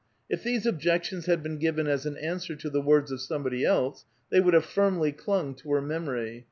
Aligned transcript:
If 0.31 0.41
these 0.41 0.65
objections 0.65 1.27
had 1.27 1.43
been 1.43 1.59
given 1.59 1.85
as 1.85 2.07
an 2.07 2.17
answer 2.17 2.55
to 2.55 2.71
the 2.71 2.81
words 2.81 3.11
of 3.11 3.21
somebody 3.21 3.63
else, 3.63 4.03
they 4.31 4.39
would 4.39 4.55
have 4.55 4.65
firmly 4.65 5.11
clung 5.11 5.53
to 5.53 5.71
her 5.73 5.79
memor}'. 5.79 6.39